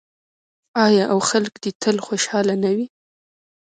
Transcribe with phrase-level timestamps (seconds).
[0.85, 2.85] آیا او خلک دې یې تل خوشحاله نه وي؟